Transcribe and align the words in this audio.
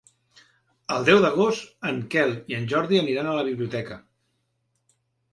El 0.93 1.03
deu 1.09 1.17
d'agost 1.25 1.67
en 1.89 1.99
Quel 2.15 2.33
i 2.53 2.57
en 2.59 2.65
Jordi 2.71 3.01
aniran 3.01 3.29
a 3.33 3.35
la 3.41 3.43
biblioteca. 3.51 3.99